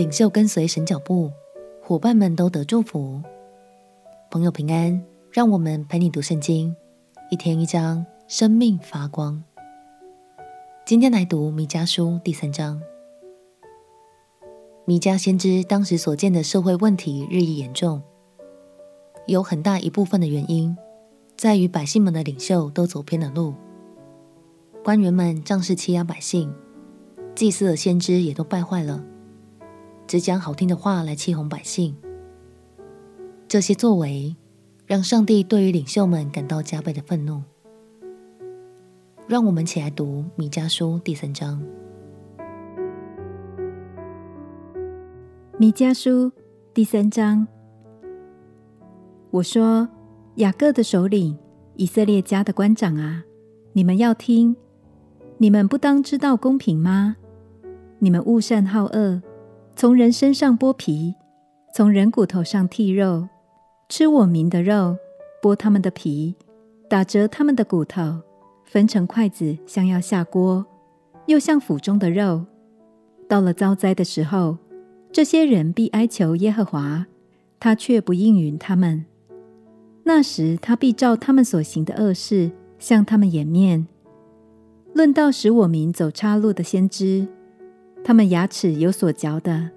[0.00, 1.30] 领袖跟随神脚步，
[1.82, 3.20] 伙伴们都得祝福。
[4.30, 4.98] 朋友平安，
[5.30, 6.74] 让我们陪你读圣经，
[7.30, 9.44] 一天一章，生命发光。
[10.86, 12.80] 今天来读弥迦书第三章。
[14.86, 18.00] 弥迦先知当时所见的社会问题日益严重，
[19.26, 20.74] 有很大一部分的原因
[21.36, 23.52] 在于百姓们的领袖都走偏了路，
[24.82, 26.50] 官员们仗势欺压百姓。
[27.34, 29.04] 祭司和先知也都败坏了，
[30.10, 31.94] 只讲好听的话来欺哄百姓。
[33.46, 34.34] 这些作为
[34.84, 37.40] 让上帝对于领袖们感到加倍的愤怒。
[39.28, 41.62] 让我们起来读米迦书第三章。
[45.56, 46.32] 米迦书
[46.74, 47.46] 第三章，
[49.30, 49.88] 我说：
[50.38, 51.38] 雅各的首领，
[51.76, 53.22] 以色列家的官长啊，
[53.74, 54.56] 你们要听，
[55.38, 57.14] 你们不当知道公平吗？
[58.00, 59.22] 你们恶善好恶，
[59.80, 61.14] 从人身上剥皮，
[61.74, 63.26] 从人骨头上剔肉，
[63.88, 64.98] 吃我民的肉，
[65.42, 66.34] 剥他们的皮，
[66.86, 68.20] 打折他们的骨头，
[68.66, 70.66] 分成筷子，像要下锅，
[71.24, 72.44] 又像腹中的肉。
[73.26, 74.58] 到了遭灾的时候，
[75.10, 77.06] 这些人必哀求耶和华，
[77.58, 79.06] 他却不应允他们。
[80.04, 83.86] 那时，他必照他们所行的恶事，向他们掩面。
[84.92, 87.26] 论到使我民走岔路的先知，
[88.02, 89.70] 他们牙齿有所嚼的，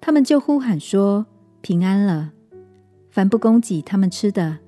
[0.00, 1.26] 他们就呼喊说
[1.62, 2.32] ：“平安了。”
[3.10, 4.58] 凡不供给他们吃的，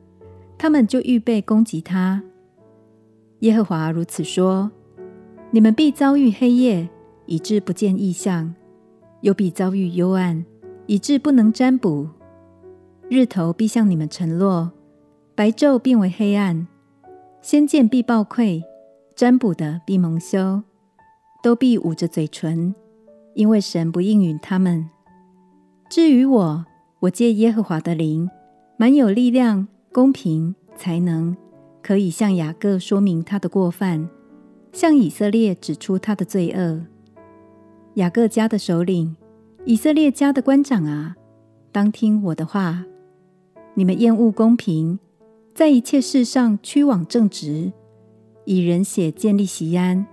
[0.58, 2.22] 他们就预备攻击他。
[3.41, 4.70] 耶和华如此说
[5.50, 6.88] ：“你们必遭遇黑夜，
[7.27, 8.55] 以致不见异象；
[9.20, 10.44] 又必遭遇幽暗，
[10.86, 12.08] 以致不能占卜。
[13.08, 14.72] 日头必向你们沉落，
[15.34, 16.66] 白昼变为黑暗。
[17.41, 18.62] 先见必暴愧，
[19.14, 20.62] 占卜的必蒙羞，
[21.42, 22.74] 都必捂着嘴唇。”
[23.34, 24.88] 因为神不应允他们。
[25.90, 26.64] 至于我，
[27.00, 28.28] 我借耶和华的灵，
[28.77, 31.36] 满有力量、公平、才能，
[31.83, 34.08] 可以向雅各说明他的过犯，
[34.73, 36.80] 向以色列指出他的罪恶。
[37.94, 39.17] 雅各家的首领，
[39.64, 41.14] 以色列家的官长啊，
[41.70, 42.84] 当听我的话。
[43.74, 44.98] 你们厌恶公平，
[45.52, 47.73] 在一切事上屈枉正直，
[48.44, 50.06] 以人血建立锡安，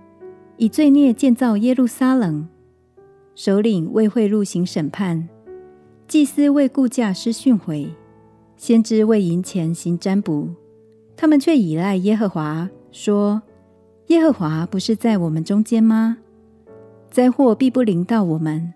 [0.56, 2.48] 以罪孽建造耶路撒冷。
[3.34, 5.28] 首领为贿赂行审判，
[6.06, 7.88] 祭司为雇价施训诲，
[8.58, 10.50] 先知为银钱行占卜，
[11.16, 13.40] 他们却倚赖耶和华，说
[14.08, 16.18] ：“耶和华不是在我们中间吗？
[17.10, 18.74] 灾祸必不临到我们。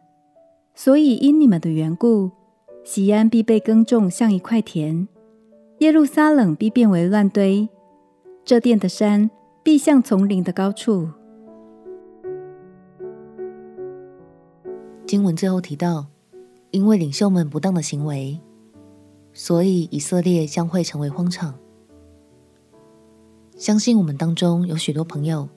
[0.75, 2.31] 所以因你们的缘故，
[2.83, 5.07] 锡安必被耕种像一块田，
[5.81, 7.69] 耶路撒冷必变为乱堆，
[8.43, 9.31] 这殿的山
[9.63, 11.11] 必像丛林的高处。”
[15.07, 16.07] 经文最后提到，
[16.73, 18.41] 因为领袖们不当的行为，
[19.33, 21.55] 所以以色列将会成为荒场。
[23.57, 25.49] 相信我们当中有许多朋友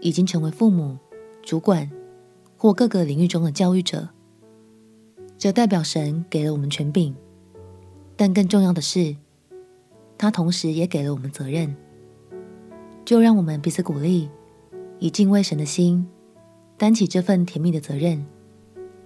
[0.00, 0.98] 已经成为父母、
[1.42, 1.90] 主管
[2.58, 4.10] 或各个领域中的教育者，
[5.38, 7.16] 这代表神给了我们权柄，
[8.14, 9.16] 但更重要的是，
[10.18, 11.74] 他同时也给了我们责任。
[13.06, 14.28] 就让我们彼此鼓励，
[14.98, 16.06] 以敬畏神的心，
[16.76, 18.26] 担起这份甜蜜的责任。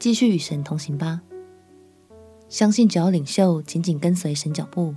[0.00, 1.20] 继续与神同行吧。
[2.48, 4.96] 相信只要领袖紧紧跟随神脚步，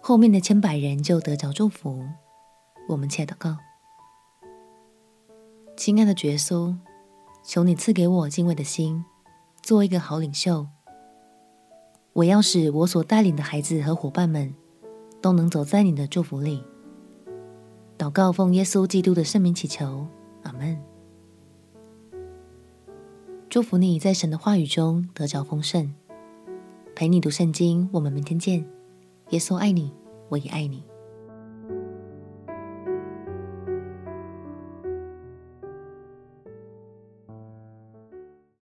[0.00, 2.02] 后面的千百人就得着祝福。
[2.88, 3.58] 我们且祷告：
[5.76, 6.74] 亲爱的耶稣，
[7.44, 9.04] 求你赐给我敬畏的心，
[9.62, 10.66] 做一个好领袖。
[12.14, 14.54] 我要使我所带领的孩子和伙伴们
[15.20, 16.64] 都能走在你的祝福里。
[17.98, 20.06] 祷告奉耶稣基督的圣名祈求，
[20.42, 20.91] 阿门。
[23.52, 25.92] 祝福你在神的话语中得着丰盛，
[26.96, 27.86] 陪你读圣经。
[27.92, 28.64] 我们明天见。
[29.28, 29.92] 耶稣爱你，
[30.30, 30.82] 我也爱你。